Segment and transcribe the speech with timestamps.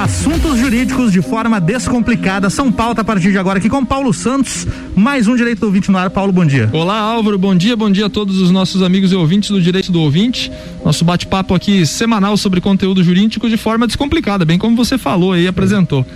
[0.00, 2.48] Assuntos jurídicos de forma descomplicada.
[2.48, 4.66] São pauta a partir de agora aqui com Paulo Santos.
[4.96, 6.08] Mais um Direito do Ouvinte no ar.
[6.08, 6.70] Paulo, bom dia.
[6.72, 7.36] Olá, Álvaro.
[7.36, 7.76] Bom dia.
[7.76, 10.50] Bom dia a todos os nossos amigos e ouvintes do Direito do Ouvinte.
[10.82, 15.46] Nosso bate-papo aqui semanal sobre conteúdo jurídico de forma descomplicada, bem como você falou aí,
[15.46, 16.06] apresentou.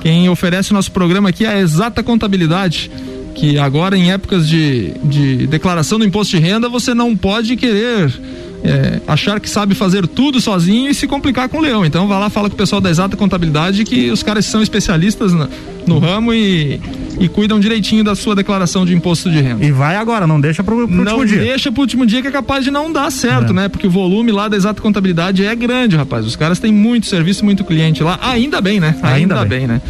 [0.00, 2.92] Quem oferece o nosso programa aqui é a Exata Contabilidade
[3.34, 8.12] que agora em épocas de, de declaração do imposto de renda você não pode querer
[8.64, 11.84] é, achar que sabe fazer tudo sozinho e se complicar com o leão.
[11.84, 15.32] Então vá lá, fala com o pessoal da exata contabilidade que os caras são especialistas
[15.32, 15.48] no,
[15.86, 16.80] no ramo e,
[17.18, 19.64] e cuidam direitinho da sua declaração de imposto de renda.
[19.64, 21.38] E vai agora, não deixa pro, pro não último dia.
[21.38, 23.52] Não deixa pro último dia que é capaz de não dar certo, é.
[23.52, 23.68] né?
[23.68, 26.24] Porque o volume lá da exata contabilidade é grande, rapaz.
[26.24, 28.18] Os caras têm muito serviço, muito cliente lá.
[28.22, 28.94] Ainda bem, né?
[29.02, 29.60] Ainda, Ainda bem.
[29.60, 29.82] bem, né?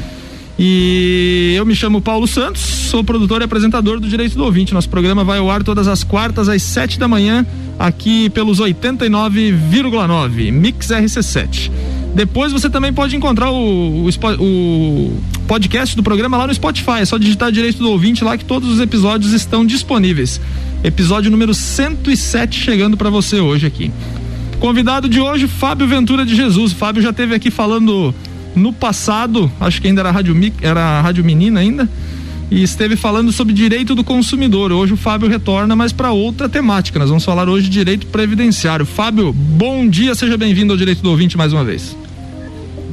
[0.59, 4.75] E eu me chamo Paulo Santos, sou produtor e apresentador do Direito do Ouvinte.
[4.75, 7.47] Nosso programa vai ao ar todas as quartas às sete da manhã,
[7.79, 11.71] aqui pelos 89,9 Mix RC7.
[12.15, 17.01] Depois você também pode encontrar o, o, o, podcast do programa lá no Spotify.
[17.01, 20.39] É só digitar Direito do Ouvinte lá que todos os episódios estão disponíveis.
[20.85, 23.91] Episódio número 107 chegando para você hoje aqui.
[24.61, 26.73] Convidado de hoje, Fábio Ventura de Jesus.
[26.73, 28.15] Fábio já teve aqui falando
[28.55, 31.89] no passado, acho que ainda era Rádio, era Rádio Menina ainda,
[32.51, 34.73] e esteve falando sobre direito do consumidor.
[34.73, 36.99] Hoje o Fábio retorna, mas para outra temática.
[36.99, 38.85] Nós vamos falar hoje de direito previdenciário.
[38.85, 41.97] Fábio, bom dia, seja bem-vindo ao Direito do Ouvinte mais uma vez.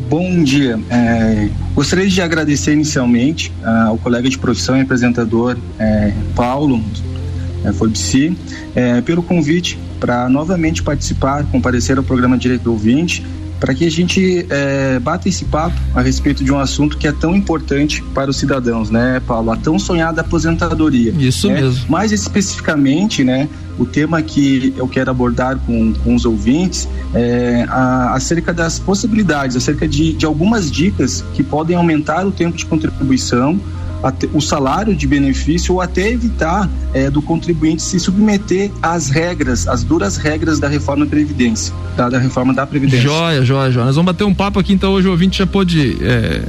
[0.09, 0.79] Bom dia.
[0.89, 6.81] É, gostaria de agradecer inicialmente uh, ao colega de profissão e apresentador é, Paulo
[7.63, 8.31] é,
[8.75, 13.23] é, pelo convite para novamente participar, comparecer ao programa Direito do Ouvinte
[13.59, 17.11] para que a gente é, bata esse papo a respeito de um assunto que é
[17.11, 19.51] tão importante para os cidadãos, né, Paulo?
[19.51, 21.13] A tão sonhada aposentadoria.
[21.17, 21.61] Isso né?
[21.61, 21.85] mesmo.
[21.89, 28.13] Mais especificamente, né, o tema que eu quero abordar com, com os ouvintes é a,
[28.13, 33.59] acerca das possibilidades, acerca de, de algumas dicas que podem aumentar o tempo de contribuição
[34.33, 39.83] o salário de benefício ou até evitar é, do contribuinte se submeter às regras, às
[39.83, 43.01] duras regras da reforma da Previdência, da, da reforma da Previdência.
[43.01, 43.85] Joia, joia, joia.
[43.85, 46.43] Nós vamos bater um papo aqui, então hoje o ouvinte já pôde é,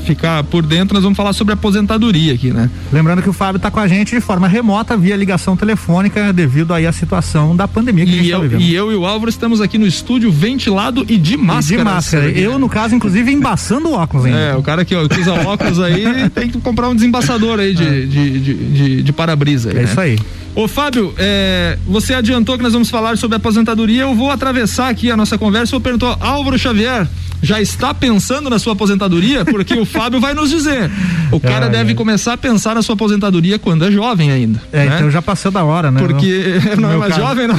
[0.00, 2.70] ficar por dentro, nós vamos falar sobre aposentadoria aqui, né?
[2.92, 6.74] Lembrando que o Fábio está com a gente de forma remota, via ligação telefônica, devido
[6.74, 8.60] aí à situação da pandemia que e a gente tá eu, vivendo.
[8.60, 11.74] E eu e o Álvaro estamos aqui no estúdio ventilado e de máscara.
[11.74, 12.30] E de máscara.
[12.30, 14.38] Eu, no caso, inclusive, embaçando o óculos ainda.
[14.38, 17.74] É, o cara que, ó, que usa óculos aí tem que comprar um desembaçador aí
[17.74, 18.00] de, é.
[18.00, 19.70] de, de, de, de para-brisa.
[19.70, 19.82] É né?
[19.84, 20.18] isso aí.
[20.54, 24.02] Ô Fábio, é, você adiantou que nós vamos falar sobre aposentadoria.
[24.02, 25.74] Eu vou atravessar aqui a nossa conversa.
[25.76, 27.06] Eu perguntou, Álvaro Xavier,
[27.42, 29.44] já está pensando na sua aposentadoria?
[29.44, 30.90] Porque o Fábio vai nos dizer.
[31.32, 34.60] O cara deve começar a pensar na sua aposentadoria quando é jovem ainda.
[34.72, 34.96] É, né?
[34.96, 36.00] então já passou da hora, né?
[36.00, 37.26] Porque no, não é mais caso.
[37.26, 37.58] jovem, não.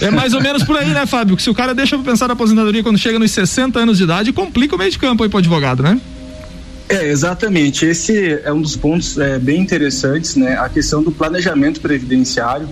[0.06, 1.36] é mais ou menos por aí, né, Fábio?
[1.36, 4.04] Que se o cara deixa pra pensar na aposentadoria quando chega nos 60 anos de
[4.04, 6.00] idade, complica o meio de campo aí pro advogado, né?
[6.88, 7.86] É, exatamente.
[7.86, 10.58] Esse é um dos pontos é, bem interessantes, né?
[10.58, 12.68] A questão do planejamento previdenciário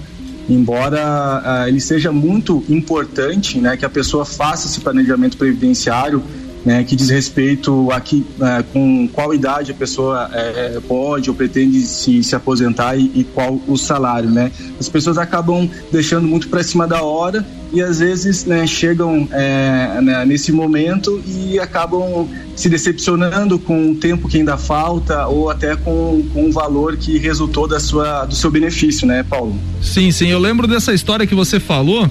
[0.49, 6.23] embora uh, ele seja muito importante, né, que a pessoa faça esse planejamento previdenciário,
[6.65, 8.25] né, que diz respeito a que,
[8.73, 13.61] com qual idade a pessoa uh, pode ou pretende se, se aposentar e, e, qual
[13.67, 14.51] o salário, né?
[14.79, 20.01] As pessoas acabam deixando muito para cima da hora e às vezes né, chegam é,
[20.03, 25.77] né, nesse momento e acabam se decepcionando com o tempo que ainda falta ou até
[25.77, 29.55] com, com o valor que resultou da sua, do seu benefício, né, Paulo?
[29.83, 30.29] Sim, sim.
[30.29, 32.11] Eu lembro dessa história que você falou.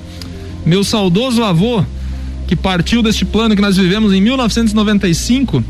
[0.66, 1.84] Meu saudoso avô,
[2.47, 5.63] que partiu deste plano que nós vivemos em 1995,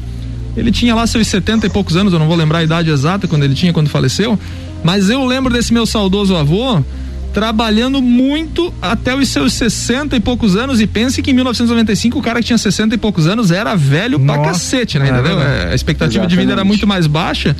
[0.55, 3.27] ele tinha lá seus 70 e poucos anos, eu não vou lembrar a idade exata
[3.27, 4.39] quando ele tinha quando faleceu,
[4.83, 6.81] mas eu lembro desse meu saudoso avô
[7.33, 10.81] trabalhando muito até os seus 60 e poucos anos.
[10.81, 14.17] E pense que em 1995 o cara que tinha 60 e poucos anos era velho
[14.17, 15.07] Nossa, pra cacete, né?
[15.07, 15.39] É, entendeu?
[15.39, 16.29] É, a expectativa Exatamente.
[16.31, 17.55] de vida era muito mais baixa.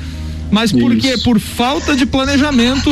[0.50, 1.00] Mas por Isso.
[1.00, 1.14] quê?
[1.22, 2.90] Por falta de planejamento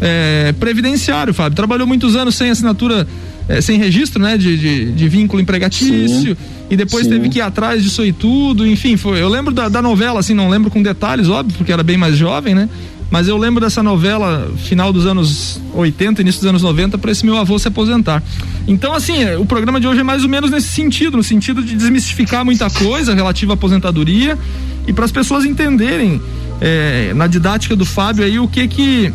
[0.00, 1.56] é, previdenciário, Fábio.
[1.56, 3.08] Trabalhou muitos anos sem assinatura,
[3.48, 4.36] é, sem registro, né?
[4.36, 6.36] De, de, de vínculo empregatício.
[6.36, 6.42] Sim.
[6.70, 7.10] E depois Sim.
[7.10, 8.66] teve que ir atrás disso aí tudo.
[8.66, 9.20] Enfim, foi.
[9.20, 12.16] Eu lembro da, da novela, assim, não lembro com detalhes, óbvio, porque era bem mais
[12.16, 12.68] jovem, né?
[13.10, 17.24] Mas eu lembro dessa novela, final dos anos 80, início dos anos 90, para esse
[17.24, 18.22] meu avô se aposentar.
[18.66, 21.62] Então, assim, é, o programa de hoje é mais ou menos nesse sentido, no sentido
[21.62, 24.38] de desmistificar muita coisa relativa à aposentadoria
[24.86, 26.20] e para as pessoas entenderem
[26.60, 29.12] é, na didática do Fábio aí o que que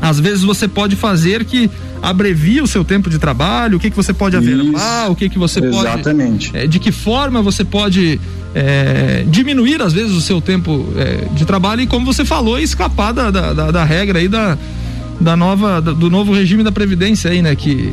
[0.00, 1.70] às vezes você pode fazer que
[2.02, 5.38] abrevia o seu tempo de trabalho, o que que você pode averbar, o que que
[5.38, 6.50] você Exatamente.
[6.50, 8.20] pode, é, de que forma você pode
[8.54, 13.12] é, diminuir às vezes o seu tempo é, de trabalho e como você falou escapar
[13.12, 14.56] da, da, da, da regra aí da
[15.20, 17.92] da nova do novo regime da previdência aí, né, que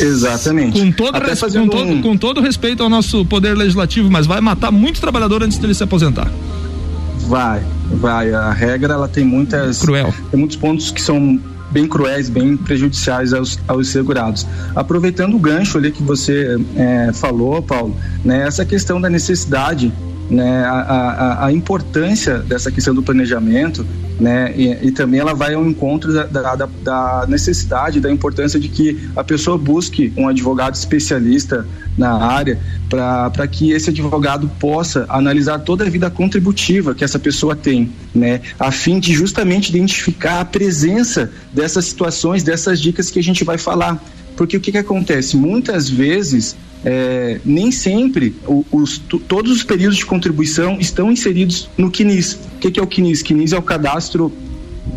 [0.00, 0.80] Exatamente.
[0.80, 2.00] Com todo, res, com, todo um...
[2.00, 5.82] com todo respeito ao nosso poder legislativo, mas vai matar muito trabalhador antes dele se
[5.82, 6.30] aposentar.
[7.26, 7.62] Vai,
[7.94, 8.32] vai.
[8.32, 10.14] A regra ela tem muitas cruel.
[10.30, 11.38] Tem muitos pontos que são
[11.70, 14.46] bem cruéis, bem prejudiciais aos, aos segurados.
[14.74, 19.92] Aproveitando o gancho ali que você é, falou, Paulo, né, essa questão da necessidade
[20.30, 23.86] né, a, a, a, importância dessa questão do planejamento,
[24.18, 28.68] né, e, e também ela vai ao encontro da, da, da, necessidade, da importância de
[28.68, 31.66] que a pessoa busque um advogado especialista
[31.96, 37.54] na área para que esse advogado possa analisar toda a vida contributiva que essa pessoa
[37.54, 43.22] tem, né, a fim de justamente identificar a presença dessas situações, dessas dicas que a
[43.22, 44.02] gente vai falar.
[44.36, 45.36] Porque o que, que acontece?
[45.36, 52.34] Muitas vezes é, nem sempre os, todos os períodos de contribuição estão inseridos no CNIS.
[52.56, 53.22] O que, é o CNIS?
[53.22, 54.32] CNIS é o cadastro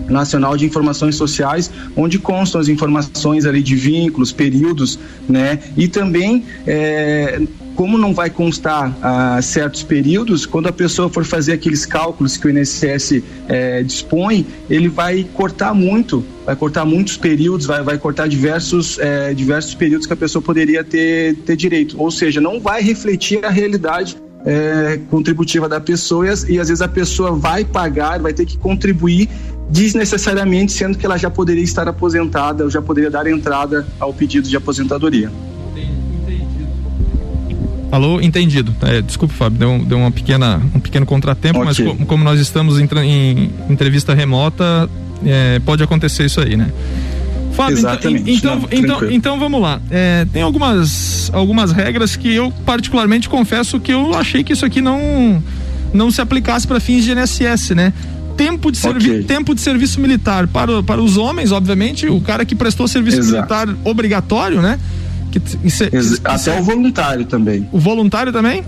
[0.07, 5.59] Nacional de Informações Sociais, onde constam as informações ali de vínculos, períodos, né?
[5.75, 7.41] E também é,
[7.75, 12.47] como não vai constar ah, certos períodos, quando a pessoa for fazer aqueles cálculos que
[12.47, 18.27] o INSS eh, dispõe, ele vai cortar muito, vai cortar muitos períodos, vai, vai cortar
[18.27, 22.00] diversos, eh, diversos períodos que a pessoa poderia ter, ter direito.
[22.00, 26.88] Ou seja, não vai refletir a realidade é, contributiva da pessoa e, às vezes a
[26.88, 29.29] pessoa vai pagar, vai ter que contribuir
[29.69, 34.47] desnecessariamente, sendo que ela já poderia estar aposentada ou já poderia dar entrada ao pedido
[34.50, 35.31] de aposentadoria.
[37.91, 38.73] Alô, entendido.
[38.81, 41.85] É, desculpe, Fábio, deu, deu uma pequena, um pequeno contratempo, okay.
[41.85, 44.89] mas co como nós estamos em, em entrevista remota,
[45.25, 46.71] é, pode acontecer isso aí, né?
[47.51, 48.31] Fábio, então, Exatamente.
[48.31, 49.81] então, Não, então, então vamos lá.
[49.89, 54.81] É, tem algumas, algumas regras que eu particularmente confesso que eu achei que isso aqui
[54.81, 55.43] não,
[55.93, 57.91] não se aplicasse para fins de INSS, né?
[58.38, 59.23] Tempo de, servi okay.
[59.23, 63.35] tempo de serviço militar para, para os homens, obviamente, o cara que prestou serviço Exato.
[63.35, 64.79] militar obrigatório, né?
[65.31, 67.67] Que, isso, é, isso, Até o voluntário também.
[67.71, 68.63] O voluntário também?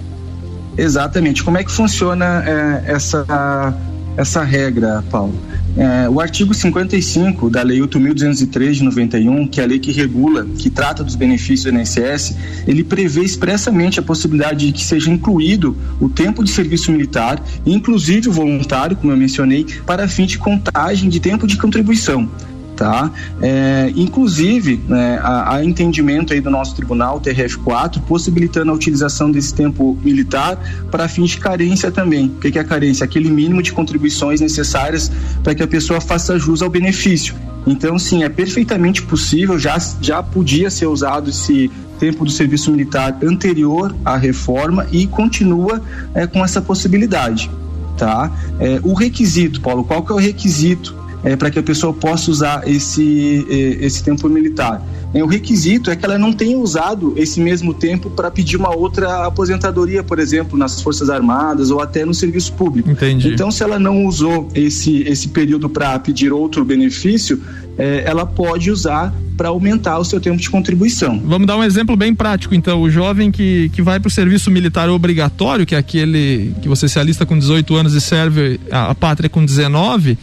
[0.77, 1.43] Exatamente.
[1.43, 3.75] Como é que funciona é, essa,
[4.17, 5.33] essa regra, Paulo?
[5.75, 10.45] É, o artigo 55 da Lei 8.203 de 91, que é a lei que regula,
[10.45, 12.35] que trata dos benefícios do INSS,
[12.67, 18.29] ele prevê expressamente a possibilidade de que seja incluído o tempo de serviço militar, inclusive
[18.29, 22.29] o voluntário, como eu mencionei, para fim de contagem de tempo de contribuição
[22.75, 23.11] tá?
[23.41, 29.97] É, inclusive, né, há, entendimento aí do nosso tribunal, TRF4, possibilitando a utilização desse tempo
[30.03, 30.57] militar
[30.91, 32.27] para fins de carência também.
[32.27, 33.03] O que é a carência?
[33.03, 35.11] Aquele mínimo de contribuições necessárias
[35.43, 37.35] para que a pessoa faça jus ao benefício.
[37.65, 43.17] Então, sim, é perfeitamente possível, já, já podia ser usado esse tempo do serviço militar
[43.23, 45.81] anterior à reforma e continua
[46.13, 47.49] é, com essa possibilidade.
[47.97, 48.29] Tá?
[48.59, 52.29] É, o requisito, Paulo, qual que é o requisito é, para que a pessoa possa
[52.29, 54.85] usar esse, é, esse tempo militar.
[55.13, 58.75] É, o requisito é que ela não tenha usado esse mesmo tempo para pedir uma
[58.75, 62.89] outra aposentadoria, por exemplo, nas Forças Armadas ou até no serviço público.
[62.89, 63.29] Entendi.
[63.29, 67.41] Então, se ela não usou esse, esse período para pedir outro benefício,
[67.77, 71.19] é, ela pode usar para aumentar o seu tempo de contribuição.
[71.25, 72.81] Vamos dar um exemplo bem prático, então.
[72.81, 76.87] O jovem que, que vai para o serviço militar obrigatório, que é aquele que você
[76.87, 80.17] se alista com 18 anos e serve a, a pátria com 19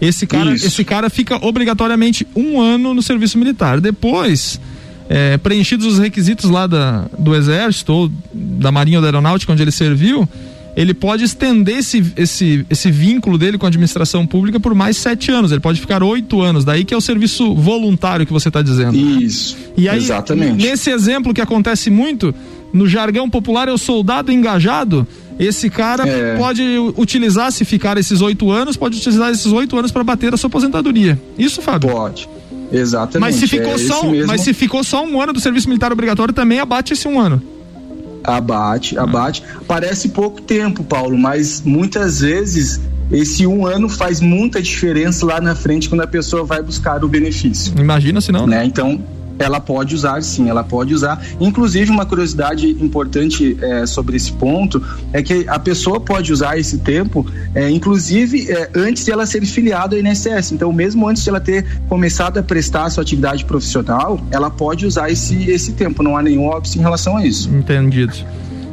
[0.00, 3.80] esse cara, esse cara fica obrigatoriamente um ano no serviço militar.
[3.80, 4.60] Depois,
[5.08, 9.62] é, preenchidos os requisitos lá da, do Exército ou da Marinha ou da Aeronáutica, onde
[9.62, 10.28] ele serviu,
[10.76, 15.30] ele pode estender esse, esse, esse vínculo dele com a administração pública por mais sete
[15.30, 15.50] anos.
[15.50, 16.66] Ele pode ficar oito anos.
[16.66, 18.94] Daí que é o serviço voluntário que você está dizendo.
[18.94, 19.56] Isso.
[19.74, 20.62] E aí, exatamente.
[20.62, 22.34] nesse exemplo que acontece muito,
[22.74, 25.06] no jargão popular é o soldado engajado.
[25.38, 26.36] Esse cara é.
[26.36, 26.62] pode
[26.96, 30.48] utilizar, se ficar esses oito anos, pode utilizar esses oito anos para bater a sua
[30.48, 31.20] aposentadoria.
[31.38, 31.90] Isso, Fábio?
[31.90, 32.28] Pode.
[32.72, 33.20] Exatamente.
[33.20, 35.92] Mas se ficou, é só, um, mas se ficou só um ano do serviço militar
[35.92, 37.40] obrigatório, também abate esse um ano.
[38.24, 39.42] Abate, abate.
[39.68, 45.54] Parece pouco tempo, Paulo, mas muitas vezes esse um ano faz muita diferença lá na
[45.54, 47.72] frente quando a pessoa vai buscar o benefício.
[47.78, 48.46] Imagina se não.
[48.46, 48.64] Né?
[48.64, 49.00] Então,
[49.38, 51.22] ela pode usar, sim, ela pode usar.
[51.40, 56.78] Inclusive, uma curiosidade importante é, sobre esse ponto é que a pessoa pode usar esse
[56.78, 60.52] tempo, é, inclusive é, antes de ela ser filiada ao INSS.
[60.52, 64.86] Então, mesmo antes de ela ter começado a prestar a sua atividade profissional, ela pode
[64.86, 66.02] usar esse, esse tempo.
[66.02, 67.50] Não há nenhum óbice em relação a isso.
[67.50, 68.14] Entendido.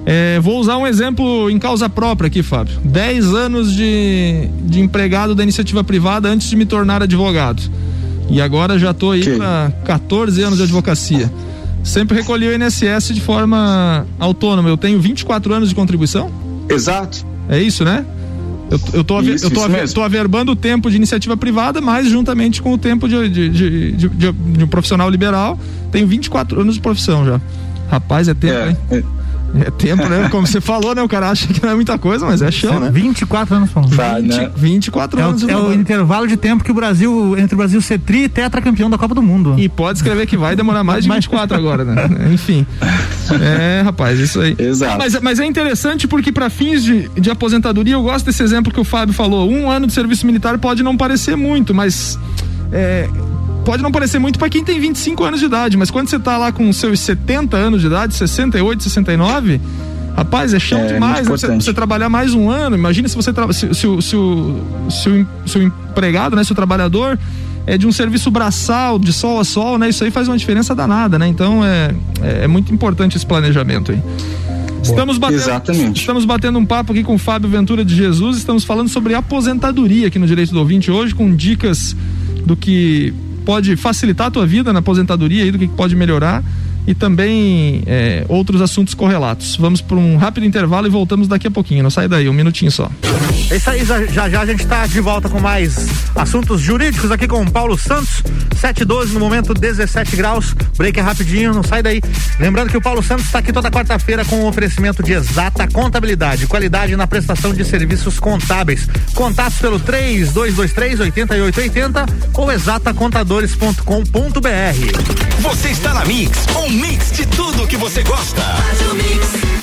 [0.06, 2.78] É, vou usar um exemplo em causa própria aqui, Fábio.
[2.84, 7.64] 10 anos de, de empregado da iniciativa privada antes de me tornar advogado.
[8.30, 9.38] E agora já estou aí okay.
[9.38, 11.32] para 14 anos de advocacia.
[11.84, 14.70] Sempre recolhi o INSS de forma autônoma.
[14.70, 16.32] Eu tenho 24 anos de contribuição?
[16.70, 17.26] Exato.
[17.50, 18.06] É isso, né?
[18.72, 19.62] Eu, eu, tô, isso, eu tô,
[19.94, 23.92] tô, averbando o tempo de iniciativa privada, mas juntamente com o tempo de, de, de,
[23.92, 25.60] de, de um profissional liberal,
[25.92, 27.42] tenho 24 anos de profissão já.
[27.90, 28.78] Rapaz, é tempo, é, hein?
[28.90, 29.04] É.
[29.56, 30.30] É tempo, né?
[30.30, 31.02] Como você falou, né?
[31.02, 32.90] O cara acha que não é muita coisa, mas é chão, né?
[32.92, 33.92] 24 anos falando.
[33.92, 34.52] 20, né?
[34.56, 35.44] 24 é anos.
[35.44, 38.30] O, é o intervalo de tempo que o Brasil, entre o Brasil ser tri e
[38.30, 39.56] tetracampeão da Copa do Mundo.
[39.58, 41.96] E pode escrever que vai demorar mais de 24 agora, né?
[42.34, 42.66] Enfim.
[43.42, 44.56] É, rapaz, isso aí.
[44.58, 44.98] Exato.
[44.98, 48.80] Mas, mas é interessante porque para fins de, de aposentadoria, eu gosto desse exemplo que
[48.80, 49.50] o Fábio falou.
[49.50, 52.18] Um ano de serviço militar pode não parecer muito, mas
[52.72, 53.08] é,
[53.64, 56.38] pode não parecer muito para quem tem 25 anos de idade, mas quando você tá
[56.38, 59.60] lá com seus 70 anos de idade, 68, 69,
[60.16, 61.32] rapaz, é chão é, demais, né?
[61.32, 62.76] você, você, trabalhar mais um ano.
[62.76, 66.56] Imagina se você se, se, se, o, se, o, se o empregado, né, se o
[66.56, 67.18] trabalhador
[67.66, 69.90] é de um serviço braçal, de sol a sol, né?
[69.90, 71.28] Isso aí faz uma diferença danada, né?
[71.28, 74.02] Então é, é, é muito importante esse planejamento aí.
[74.84, 76.02] Estamos batendo, Exatamente.
[76.02, 80.08] estamos batendo um papo aqui com o Fábio Ventura de Jesus, estamos falando sobre aposentadoria
[80.08, 81.96] aqui no Direito do Ouvinte hoje, com dicas
[82.46, 83.14] do que
[83.46, 86.44] pode facilitar a tua vida na aposentadoria e do que pode melhorar
[86.86, 89.56] e também é, outros assuntos correlatos.
[89.56, 91.84] Vamos para um rápido intervalo e voltamos daqui a pouquinho.
[91.84, 92.90] Não sai daí, um minutinho só.
[93.50, 97.28] É isso aí, já já a gente está de volta com mais assuntos jurídicos aqui
[97.28, 98.24] com o Paulo Santos,
[98.60, 100.56] 712 no momento 17 graus.
[100.78, 102.02] Break é rapidinho, não sai daí.
[102.40, 105.68] Lembrando que o Paulo Santos está aqui toda quarta-feira com o um oferecimento de exata
[105.68, 108.88] contabilidade, qualidade na prestação de serviços contábeis.
[109.14, 115.42] Contatos pelo 3223 8880 ou exatacontadores.com.br.
[115.42, 119.63] Você está na Mix, um mix de tudo que você gosta.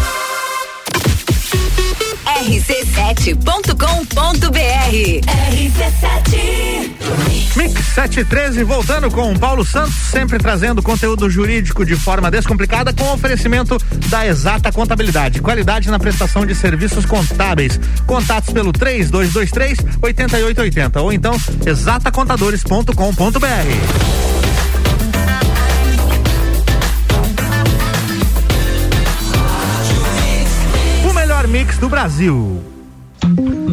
[2.41, 3.51] rc7.com.br
[5.51, 6.91] RC7
[7.55, 13.77] Mix 713 voltando com Paulo Santos, sempre trazendo conteúdo jurídico de forma descomplicada com oferecimento
[14.09, 17.79] da Exata Contabilidade, qualidade na prestação de serviços contábeis.
[18.07, 24.31] Contatos pelo 3223 8880 ou então exatacontadores.com.br.
[31.81, 32.61] do Brasil.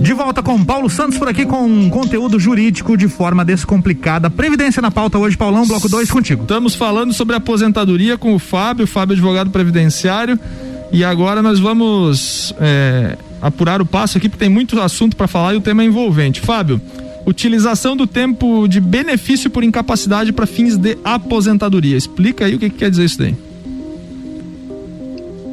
[0.00, 4.30] De volta com Paulo Santos por aqui com conteúdo jurídico de forma descomplicada.
[4.30, 6.40] Previdência na pauta hoje, Paulão, bloco 2 contigo.
[6.40, 10.40] Estamos falando sobre aposentadoria com o Fábio, Fábio advogado previdenciário.
[10.90, 15.52] E agora nós vamos é, apurar o passo aqui, porque tem muito assunto para falar
[15.52, 16.40] e o tema é envolvente.
[16.40, 16.80] Fábio,
[17.26, 21.96] utilização do tempo de benefício por incapacidade para fins de aposentadoria.
[21.96, 23.47] Explica aí o que, que quer dizer isso daí.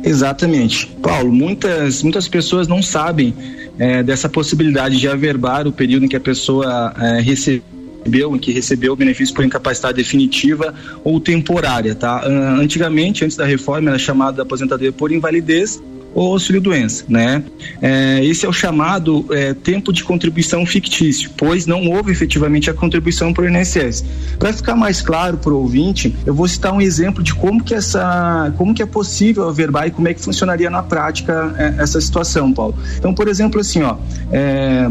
[0.05, 0.85] Exatamente.
[1.01, 3.33] Paulo, muitas, muitas pessoas não sabem
[3.79, 8.51] é, dessa possibilidade de averbar o período em que a pessoa é, recebeu, em que
[8.51, 12.23] recebeu o benefício por incapacidade definitiva ou temporária, tá?
[12.27, 15.81] Antigamente, antes da reforma, era chamada aposentadoria por invalidez
[16.15, 17.43] ou auxílio-doença, né?
[17.81, 22.73] É, esse é o chamado é, tempo de contribuição fictício, pois não houve efetivamente a
[22.73, 24.05] contribuição para o INSS.
[24.39, 27.75] Para ficar mais claro para o ouvinte, eu vou citar um exemplo de como que
[27.75, 31.99] essa, como que é possível averbar e como é que funcionaria na prática é, essa
[31.99, 32.75] situação, Paulo.
[32.97, 33.97] Então, por exemplo, assim, ó,
[34.31, 34.89] é,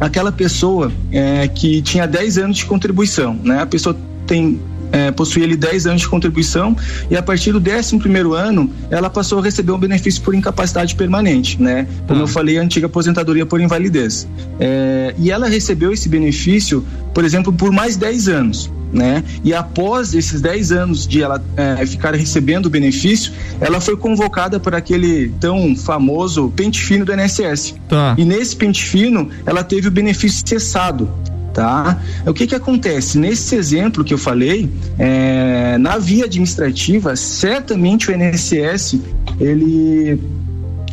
[0.00, 3.62] aquela pessoa é, que tinha 10 anos de contribuição, né?
[3.62, 3.96] A pessoa
[4.26, 4.60] tem
[4.92, 6.76] é, possuía ali 10 anos de contribuição
[7.10, 10.94] e a partir do 11 primeiro ano ela passou a receber um benefício por incapacidade
[10.94, 11.86] permanente, né?
[12.06, 12.22] Como ah.
[12.24, 14.28] eu falei, a antiga aposentadoria por invalidez.
[14.58, 18.70] É, e ela recebeu esse benefício, por exemplo, por mais 10 anos.
[18.92, 19.24] Né?
[19.42, 24.60] E após esses 10 anos de ela é, ficar recebendo o benefício, ela foi convocada
[24.60, 27.74] por aquele tão famoso pente fino do INSS.
[27.88, 28.14] Tá.
[28.16, 31.10] E nesse pente fino, ela teve o benefício cessado
[31.56, 31.98] tá?
[32.26, 33.18] O que que acontece?
[33.18, 39.00] Nesse exemplo que eu falei, é, na via administrativa, certamente o INSS,
[39.40, 40.20] ele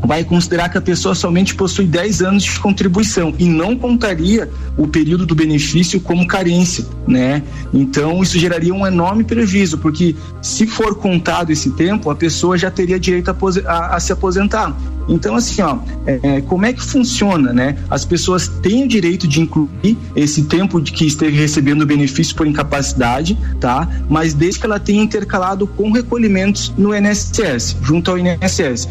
[0.05, 4.87] vai considerar que a pessoa somente possui 10 anos de contribuição e não contaria o
[4.87, 7.41] período do benefício como carência, né?
[7.73, 12.69] Então isso geraria um enorme prejuízo, porque se for contado esse tempo, a pessoa já
[12.69, 14.75] teria direito a, a, a se aposentar.
[15.07, 17.77] Então, assim, ó, é, é, como é que funciona, né?
[17.89, 22.47] As pessoas têm o direito de incluir esse tempo de que esteve recebendo benefício por
[22.47, 23.87] incapacidade, tá?
[24.09, 28.87] Mas desde que ela tenha intercalado com recolhimentos no INSS, junto ao INSS.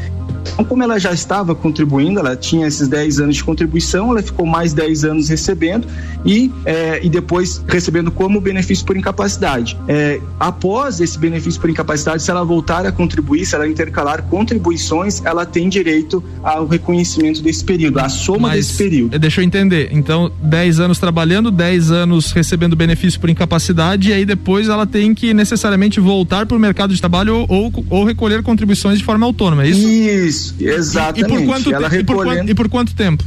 [0.52, 4.46] Então, como ela já estava contribuindo, ela tinha esses 10 anos de contribuição, ela ficou
[4.46, 5.86] mais 10 anos recebendo
[6.24, 9.76] e, é, e depois recebendo como benefício por incapacidade.
[9.88, 15.24] É, após esse benefício por incapacidade, se ela voltar a contribuir, se ela intercalar contribuições,
[15.24, 19.18] ela tem direito ao reconhecimento desse período, a soma Mas, desse período.
[19.18, 19.88] Deixa eu entender.
[19.92, 25.14] Então, 10 anos trabalhando, 10 anos recebendo benefício por incapacidade, e aí depois ela tem
[25.14, 29.26] que necessariamente voltar para o mercado de trabalho ou, ou, ou, recolher contribuições de forma
[29.26, 29.88] autônoma, é isso?
[29.88, 31.32] Isso, exatamente.
[31.32, 32.00] E, por, quanto, ela recolhendo...
[32.00, 33.24] e, por quanto, e por quanto tempo?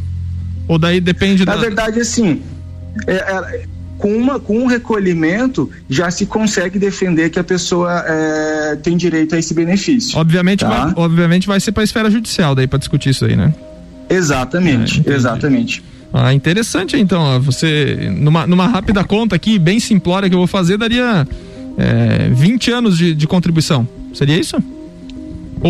[0.68, 1.62] Ou daí depende Na da...
[1.62, 2.42] verdade, assim,
[3.08, 3.66] é, é,
[3.98, 9.36] com, uma, com um recolhimento já se consegue defender que a pessoa é, tem direito
[9.36, 10.18] a esse benefício.
[10.18, 10.86] Obviamente, tá?
[10.86, 13.54] vai, obviamente vai ser para a esfera judicial daí para discutir isso aí, né?
[14.10, 15.84] Exatamente, é, exatamente.
[16.14, 17.42] Ah, interessante então.
[17.42, 21.28] Você, numa, numa rápida conta aqui, bem simplória que eu vou fazer, daria
[21.78, 23.88] é, 20 anos de, de contribuição.
[24.14, 24.58] Seria isso?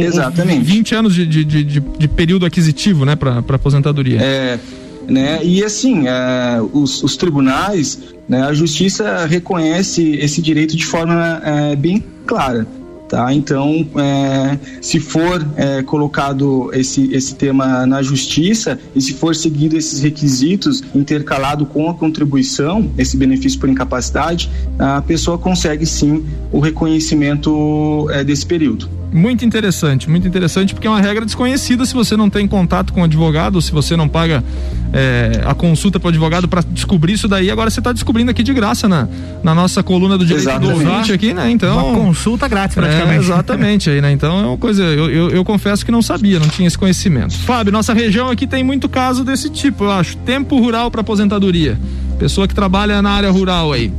[0.03, 0.59] Exatamente.
[0.59, 4.19] Ou 20 anos de, de, de, de período aquisitivo, né, para aposentadoria.
[4.21, 4.59] É,
[5.07, 11.41] né, e assim, é, os, os tribunais, né, a justiça reconhece esse direito de forma
[11.43, 12.67] é, bem clara.
[13.07, 13.31] Tá?
[13.31, 19.77] Então, é, se for é, colocado esse, esse tema na justiça e se for seguido
[19.77, 24.49] esses requisitos intercalado com a contribuição, esse benefício por incapacidade,
[24.79, 28.89] a pessoa consegue sim o reconhecimento é, desse período.
[29.11, 33.01] Muito interessante, muito interessante, porque é uma regra desconhecida se você não tem contato com
[33.01, 34.43] o advogado, se você não paga
[34.91, 37.49] é, a consulta para o advogado para descobrir isso daí.
[37.49, 39.07] Agora você está descobrindo aqui de graça na,
[39.43, 40.83] na nossa coluna do direito Exatamente.
[40.83, 41.49] do ouvinte aqui, né?
[41.49, 41.87] Então.
[41.87, 43.15] Uma consulta grátis, praticamente.
[43.15, 44.11] É, exatamente aí, né?
[44.11, 47.37] Então é uma coisa, eu, eu, eu, confesso que não sabia, não tinha esse conhecimento.
[47.37, 50.17] Fábio, nossa região aqui tem muito caso desse tipo, eu acho.
[50.17, 51.79] Tempo rural para aposentadoria.
[52.19, 53.91] Pessoa que trabalha na área rural aí.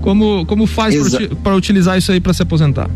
[0.00, 0.94] Como, como faz
[1.42, 2.88] para utilizar isso aí para se aposentar?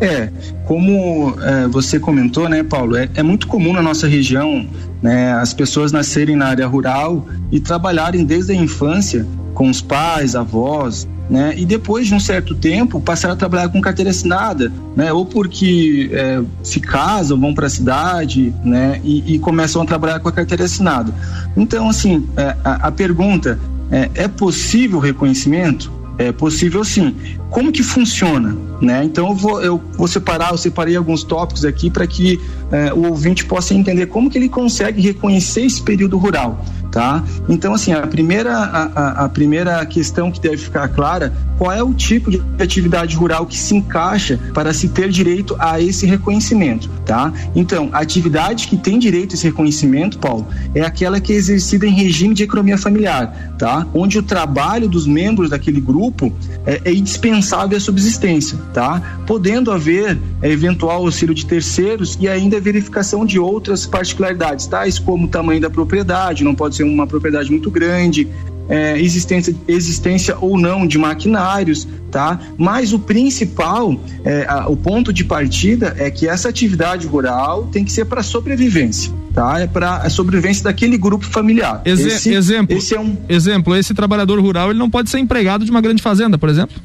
[0.00, 0.28] É,
[0.66, 4.66] como é, você comentou, né, Paulo, é, é, muito comum na nossa região
[5.02, 10.34] né, as pessoas nascerem na área rural e trabalharem desde a infância com os pais,
[10.34, 15.12] avós, né, e depois de um certo tempo passar a trabalhar com carteira assinada, né,
[15.12, 20.20] ou porque é, se casam, vão para a cidade, né, e, e, começam a trabalhar
[20.20, 21.12] com a carteira assinada.
[21.56, 23.58] Então, assim, é, a, a pergunta
[23.90, 25.92] é, é possível reconhecimento?
[26.18, 27.14] É possível sim.
[27.50, 28.56] Como que funciona?
[28.80, 29.04] Né?
[29.04, 33.08] Então eu vou, eu vou separar, eu separei alguns tópicos aqui para que é, o
[33.08, 37.24] ouvinte possa entender como que ele consegue reconhecer esse período rural tá?
[37.48, 41.94] Então, assim, a primeira, a, a, primeira questão que deve ficar clara, qual é o
[41.94, 47.32] tipo de atividade rural que se encaixa para se ter direito a esse reconhecimento, tá?
[47.54, 51.86] Então, a atividade que tem direito a esse reconhecimento, Paulo, é aquela que é exercida
[51.86, 53.86] em regime de economia familiar, tá?
[53.94, 56.32] Onde o trabalho dos membros daquele grupo
[56.66, 59.20] é, é indispensável à subsistência, tá?
[59.24, 65.26] Podendo haver é, eventual auxílio de terceiros e ainda verificação de outras particularidades, tais como
[65.26, 68.28] o tamanho da propriedade, não pode ser ser uma propriedade muito grande,
[68.72, 72.40] é, existência, existência ou não de maquinários, tá?
[72.56, 77.84] Mas o principal, é, a, o ponto de partida é que essa atividade rural tem
[77.84, 79.60] que ser para sobrevivência, tá?
[79.60, 81.82] É para a sobrevivência daquele grupo familiar.
[81.84, 83.76] Exe esse, exemplo, esse é um exemplo.
[83.76, 86.80] Esse trabalhador rural ele não pode ser empregado de uma grande fazenda, por exemplo.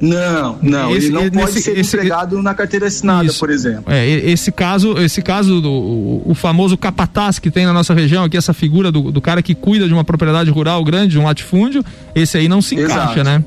[0.00, 3.50] Não, não, esse, ele não pode esse, ser esse, empregado na carteira assinada, isso, por
[3.50, 3.92] exemplo.
[3.92, 8.36] É, esse caso, esse caso do o, famoso capataz que tem na nossa região aqui,
[8.36, 11.84] essa figura do, do cara que cuida de uma propriedade rural grande, de um latifúndio,
[12.14, 13.24] esse aí não se encaixa, Exato.
[13.24, 13.44] né?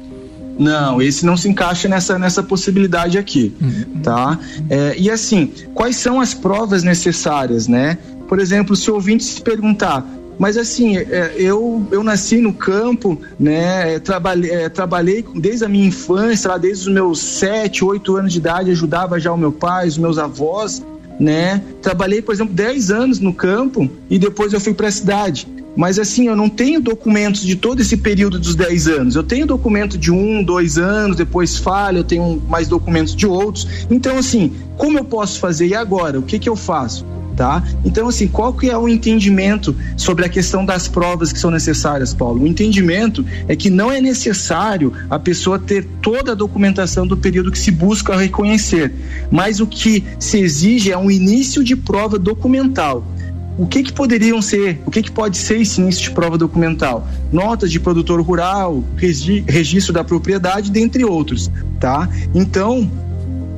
[0.59, 4.01] Não, esse não se encaixa nessa, nessa possibilidade aqui, uhum.
[4.03, 4.37] tá?
[4.69, 7.97] É, e assim, quais são as provas necessárias, né?
[8.27, 10.05] Por exemplo, se o ouvinte se perguntar,
[10.41, 13.93] mas assim, é, eu, eu nasci no campo, né?
[13.93, 18.39] É, trabalhei, é, trabalhei desde a minha infância, desde os meus sete, oito anos de
[18.39, 20.83] idade, ajudava já o meu pai, os meus avós,
[21.19, 21.61] né?
[21.79, 25.47] Trabalhei, por exemplo, 10 anos no campo e depois eu fui para a cidade.
[25.77, 29.15] Mas assim, eu não tenho documentos de todo esse período dos 10 anos.
[29.15, 33.67] Eu tenho documento de um, dois anos, depois falha, eu tenho mais documentos de outros.
[33.91, 35.67] Então, assim, como eu posso fazer?
[35.67, 36.17] E agora?
[36.17, 37.05] O que, que eu faço?
[37.41, 37.63] Tá?
[37.83, 42.13] Então, assim, qual que é o entendimento sobre a questão das provas que são necessárias,
[42.13, 42.43] Paulo?
[42.43, 47.51] O entendimento é que não é necessário a pessoa ter toda a documentação do período
[47.51, 48.93] que se busca reconhecer,
[49.31, 53.03] mas o que se exige é um início de prova documental
[53.57, 57.07] o que que poderiam ser, o que que pode ser esse início de prova documental?
[57.31, 58.83] Notas de produtor rural,
[59.47, 62.09] registro da propriedade, dentre outros, tá?
[62.33, 62.89] Então,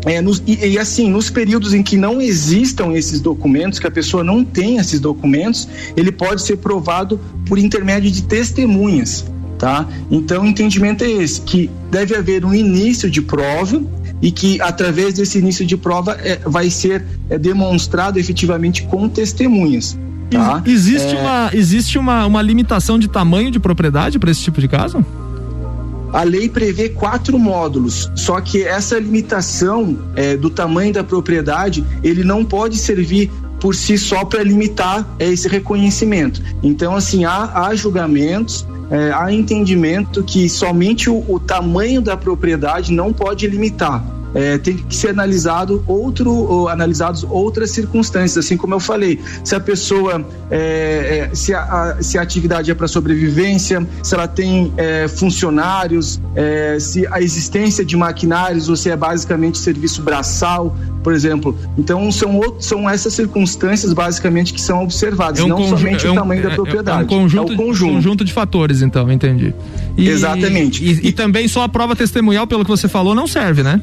[0.06, 3.92] é, nos, e, e, assim, nos períodos em que não existam esses documentos, que a
[3.92, 9.26] pessoa não tem esses documentos, ele pode ser provado por intermédio de testemunhas,
[9.58, 9.88] tá?
[10.12, 13.82] Então, o entendimento é esse, que deve haver um início de prova
[14.22, 19.98] e que através desse início de prova é, vai ser é, demonstrado efetivamente com testemunhas.
[20.32, 20.64] Tá?
[20.66, 21.20] Existe, é...
[21.22, 25.06] uma, existe uma, uma limitação de tamanho de propriedade para esse tipo de caso?
[26.14, 32.24] A lei prevê quatro módulos, só que essa limitação é, do tamanho da propriedade, ele
[32.24, 36.42] não pode servir por si só para limitar é, esse reconhecimento.
[36.62, 42.94] Então, assim, há, há julgamentos, é, há entendimento que somente o, o tamanho da propriedade
[42.94, 48.74] não pode limitar é, tem que ser analisado outro, ou, analisados outras circunstâncias, assim como
[48.74, 53.86] eu falei, se a pessoa, é, é, se, a, se a atividade é para sobrevivência,
[54.02, 59.58] se ela tem é, funcionários, é, se a existência de maquinários ou se é basicamente
[59.58, 61.56] serviço braçal, por exemplo.
[61.78, 66.44] Então são, são essas circunstâncias basicamente que são observadas, é um não somente o tamanho
[66.44, 67.02] da propriedade.
[67.02, 67.94] É um conjunto, conjunto.
[67.94, 69.54] conjunto de fatores, então, entendi.
[69.98, 70.84] E, Exatamente.
[70.84, 73.82] E, e, e também só a prova testemunhal, pelo que você falou, não serve, né?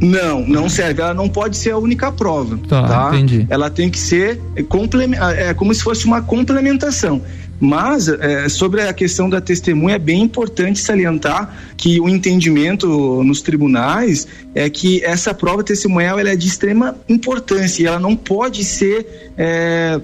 [0.00, 1.02] Não, não serve.
[1.02, 2.58] Ela não pode ser a única prova.
[2.68, 3.08] Tá, tá?
[3.12, 3.46] entendi.
[3.50, 7.22] Ela tem que ser é como se fosse uma complementação.
[7.60, 12.86] Mas é, sobre a questão da testemunha é bem importante salientar que o entendimento
[13.24, 18.14] nos tribunais é que essa prova testemunhal ela é de extrema importância e ela não
[18.14, 20.00] pode ser é,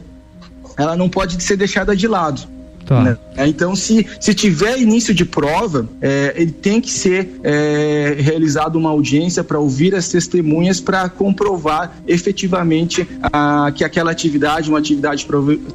[0.77, 2.54] ela não pode ser deixada de lado.
[2.85, 3.03] Tá.
[3.03, 3.17] Né?
[3.47, 8.91] Então, se, se tiver início de prova, é, ele tem que ser é, realizado uma
[8.91, 15.27] audiência para ouvir as testemunhas para comprovar efetivamente a, que aquela atividade, uma atividade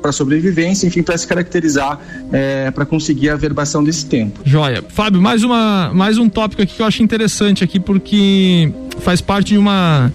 [0.01, 1.99] para sobrevivência, enfim, para se caracterizar,
[2.31, 4.39] é, para conseguir a verbação desse tempo.
[4.45, 4.83] Joia.
[4.89, 9.49] Fábio, mais, uma, mais um tópico aqui que eu acho interessante aqui, porque faz parte
[9.49, 10.11] de uma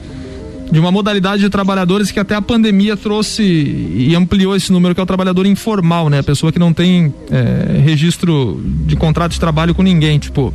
[0.71, 5.01] de uma modalidade de trabalhadores que até a pandemia trouxe e ampliou esse número, que
[5.01, 6.19] é o trabalhador informal, né?
[6.21, 10.53] A pessoa que não tem é, registro de contrato de trabalho com ninguém, tipo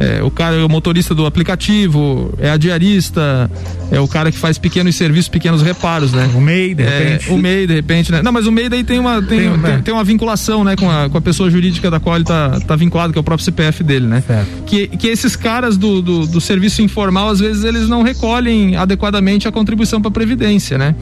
[0.00, 3.50] é, o cara é o motorista do aplicativo, é a diarista,
[3.92, 6.30] é o cara que faz pequenos serviços, pequenos reparos, né?
[6.34, 7.30] O MEI, de é, repente.
[7.30, 8.22] o MEI, de repente, né?
[8.22, 10.90] Não, mas o MEI daí tem uma, tem, tem, tem, tem uma vinculação, né, com
[10.90, 13.44] a, com a pessoa jurídica da qual ele tá, tá vinculado, que é o próprio
[13.44, 14.24] CPF dele, né?
[14.26, 14.64] Certo.
[14.64, 19.46] Que, que esses caras do, do, do serviço informal, às vezes, eles não recolhem adequadamente
[19.46, 20.94] a contribuição para a Previdência, né?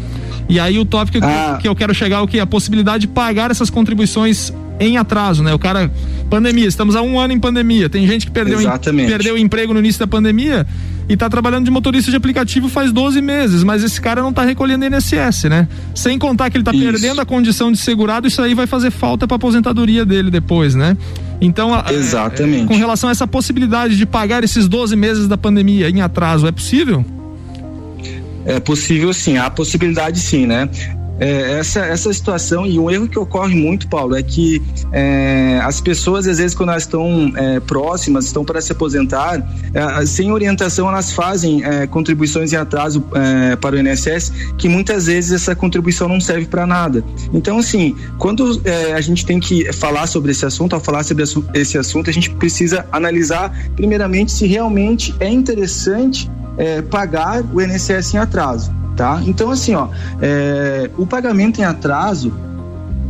[0.48, 1.54] E aí o tópico ah.
[1.54, 2.40] que, que eu quero chegar é o que?
[2.40, 5.52] A possibilidade de pagar essas contribuições em atraso, né?
[5.54, 5.90] O cara,
[6.30, 7.88] pandemia, estamos há um ano em pandemia.
[7.88, 10.66] Tem gente que perdeu, em, perdeu o emprego no início da pandemia
[11.08, 14.44] e está trabalhando de motorista de aplicativo faz 12 meses, mas esse cara não está
[14.44, 15.66] recolhendo INSS, né?
[15.94, 19.26] Sem contar que ele está perdendo a condição de segurado, isso aí vai fazer falta
[19.26, 20.96] para aposentadoria dele depois, né?
[21.40, 22.64] Então, Exatamente.
[22.64, 26.46] É, com relação a essa possibilidade de pagar esses 12 meses da pandemia em atraso,
[26.46, 27.04] é possível?
[28.44, 30.68] É possível sim, há possibilidade sim, né?
[31.18, 35.80] É, essa, essa situação e um erro que ocorre muito, Paulo, é que é, as
[35.80, 40.88] pessoas, às vezes, quando elas estão é, próximas, estão para se aposentar, é, sem orientação,
[40.88, 46.08] elas fazem é, contribuições em atraso é, para o INSS, que muitas vezes essa contribuição
[46.08, 47.04] não serve para nada.
[47.32, 48.60] Então, assim, quando
[48.94, 52.30] a gente tem que falar sobre esse assunto, ao falar sobre esse assunto, a gente
[52.30, 56.30] precisa analisar, primeiramente, se realmente é interessante
[56.90, 59.22] pagar o INSS em atraso tá?
[59.24, 59.88] Então, assim, ó,
[60.20, 62.32] é, o pagamento em atraso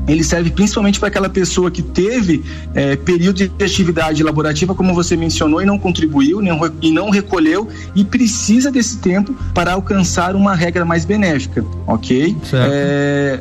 [0.06, 2.42] ele serve principalmente para aquela pessoa que teve
[2.74, 7.68] é, período de atividade laborativa, como você mencionou, e não contribuiu nem, e não recolheu
[7.94, 12.36] e precisa desse tempo para alcançar uma regra mais benéfica, ok?
[12.42, 12.70] Certo.
[12.72, 13.40] É,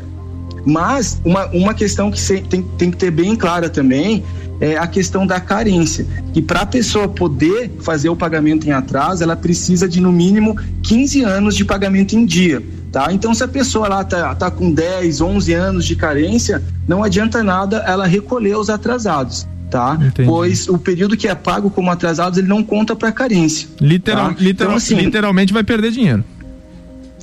[0.66, 4.24] mas uma, uma questão que tem, tem que ter bem clara também
[4.60, 9.24] é a questão da carência, que para a pessoa poder fazer o pagamento em atraso,
[9.24, 12.62] ela precisa de no mínimo 15 anos de pagamento em dia.
[12.91, 13.12] Tá?
[13.12, 17.43] Então, se a pessoa lá tá, tá com 10, 11 anos de carência, não adianta
[17.43, 19.48] nada ela recolher os atrasados.
[19.70, 20.00] Tá?
[20.26, 23.67] Pois o período que é pago como atrasados ele não conta para carência.
[23.82, 24.36] Literal, tá?
[24.39, 26.24] literal, então, assim, literalmente vai perder dinheiro.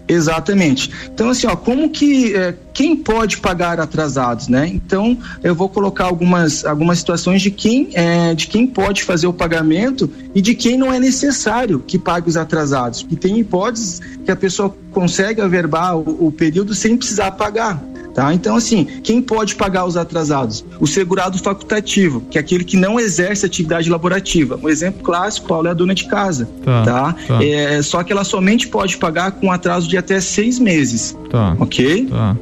[0.07, 0.90] Exatamente.
[1.07, 4.69] Então, assim, ó, como que é, quem pode pagar atrasados, né?
[4.69, 9.33] Então, eu vou colocar algumas, algumas situações de quem, é, de quem pode fazer o
[9.33, 13.07] pagamento e de quem não é necessário que pague os atrasados.
[13.11, 17.83] E tem hipóteses que a pessoa consegue averbar o, o período sem precisar pagar.
[18.14, 18.33] Tá?
[18.33, 20.64] Então, assim, quem pode pagar os atrasados?
[20.79, 24.59] O segurado facultativo, que é aquele que não exerce atividade laborativa.
[24.62, 26.48] Um exemplo clássico, Paulo, é a dona de casa.
[26.64, 27.16] Tá, tá?
[27.27, 27.44] tá.
[27.44, 31.16] É, só que ela somente pode pagar com atraso de até seis meses.
[31.29, 31.57] Tá.
[31.59, 32.07] Ok?
[32.07, 32.37] Tá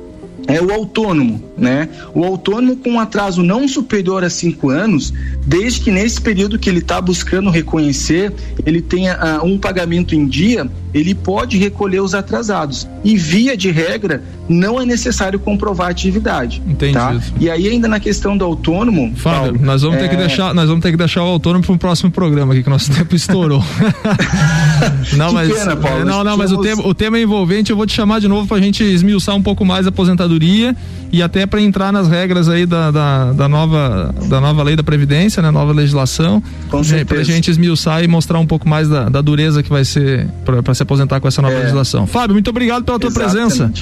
[0.47, 1.89] é o autônomo, né?
[2.15, 5.13] O autônomo com um atraso não superior a cinco anos,
[5.47, 8.33] desde que nesse período que ele está buscando reconhecer,
[8.67, 12.89] ele tenha uh, um pagamento em dia, ele pode recolher os atrasados.
[13.05, 16.63] E via de regra, não é necessário comprovar a atividade.
[16.67, 16.93] Entendi.
[16.93, 17.19] Tá?
[17.41, 20.01] E aí ainda na questão do autônomo, Fábio, Paulo, nós vamos é...
[20.01, 22.53] ter que é, deixar, nós vamos ter que deixar o autônomo para um próximo programa
[22.53, 23.63] aqui que nosso tempo estourou.
[25.17, 27.87] não, mas pena, Paulo, não, não, mas o tema, o tema é envolvente, eu vou
[27.87, 30.77] te chamar de novo para a gente esmiuçar um pouco mais a aposentadoria
[31.13, 34.83] e até para entrar nas regras aí da, da, da, nova da nova lei da
[34.83, 36.43] previdência, né, nova legislação,
[37.07, 40.27] para a gente esmiuçar e mostrar um pouco mais da, da dureza que vai ser
[40.45, 41.59] para se aposentar com essa nova é.
[41.59, 42.07] legislação.
[42.07, 43.59] Fábio, muito obrigado pela tua Exatamente.
[43.59, 43.73] presença.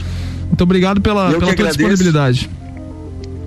[0.49, 2.51] Muito obrigado pela, pela tua disponibilidade.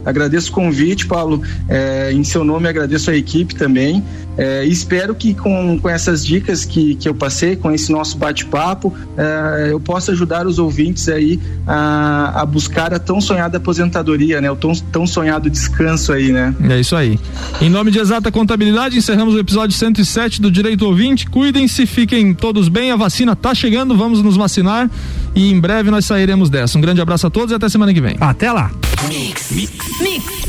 [0.05, 1.41] Agradeço o convite, Paulo.
[1.67, 4.03] É, em seu nome, agradeço a equipe também.
[4.35, 8.93] É, espero que com, com essas dicas que, que eu passei, com esse nosso bate-papo,
[9.15, 14.49] é, eu possa ajudar os ouvintes aí a, a buscar a tão sonhada aposentadoria, né?
[14.49, 16.53] O tão, tão sonhado descanso aí, né?
[16.69, 17.19] É isso aí.
[17.61, 21.27] Em nome de Exata Contabilidade, encerramos o episódio 107 do Direito Ouvinte.
[21.27, 22.91] Cuidem-se, fiquem todos bem.
[22.91, 24.89] A vacina está chegando, vamos nos vacinar
[25.35, 26.77] e em breve nós sairemos dessa.
[26.77, 28.15] Um grande abraço a todos e até semana que vem.
[28.19, 28.71] Até lá.
[29.07, 29.51] Mix.
[29.51, 29.99] Mix.
[30.01, 30.42] Mix.